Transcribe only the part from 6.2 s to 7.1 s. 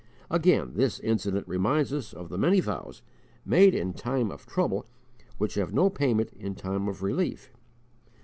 in time of